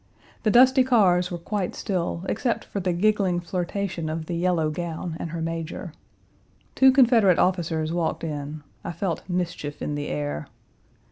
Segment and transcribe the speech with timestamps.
[0.41, 5.15] The dusty cars were quite still, except for the giggling flirtation of the yellow gown
[5.19, 5.91] and her major.
[6.73, 8.63] Two Confederate officers walked in.
[8.83, 10.47] I felt mischief in the air.